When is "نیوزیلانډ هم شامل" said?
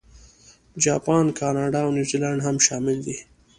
1.97-2.97